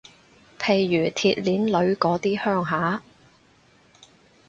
[0.57, 3.03] 譬如鐵鍊女嗰啲鄉下